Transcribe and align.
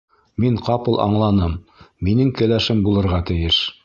Мин 0.43 0.55
ҡапыл 0.69 0.95
аңланым: 1.03 1.53
минең 2.07 2.31
кәләшем 2.41 2.81
булырға 2.89 3.21
тейеш... 3.33 3.61